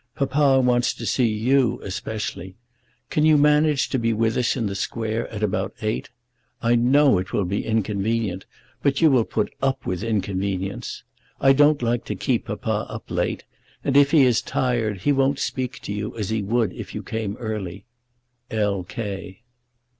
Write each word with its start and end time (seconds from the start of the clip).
Papa 0.15 0.59
wants 0.59 0.95
to 0.95 1.05
see 1.05 1.27
you 1.27 1.79
especially. 1.83 2.55
Can 3.11 3.23
you 3.23 3.37
manage 3.37 3.87
to 3.89 3.99
be 3.99 4.13
with 4.13 4.35
us 4.35 4.57
in 4.57 4.65
the 4.65 4.73
Square 4.73 5.27
at 5.31 5.43
about 5.43 5.75
eight? 5.83 6.09
I 6.59 6.73
know 6.73 7.19
it 7.19 7.33
will 7.33 7.45
be 7.45 7.63
inconvenient, 7.63 8.47
but 8.81 8.99
you 8.99 9.11
will 9.11 9.25
put 9.25 9.53
up 9.61 9.85
with 9.85 10.01
inconvenience. 10.01 11.03
I 11.39 11.53
don't 11.53 11.83
like 11.83 12.03
to 12.05 12.15
keep 12.15 12.45
Papa 12.45 12.87
up 12.89 13.11
late; 13.11 13.43
and 13.83 13.95
if 13.95 14.09
he 14.09 14.23
is 14.23 14.41
tired 14.41 15.01
he 15.01 15.11
won't 15.11 15.37
speak 15.37 15.77
to 15.83 15.93
you 15.93 16.17
as 16.17 16.31
he 16.31 16.41
would 16.41 16.73
if 16.73 16.95
you 16.95 17.03
came 17.03 17.37
early. 17.37 17.85
L. 18.49 18.83
K." 18.83 19.43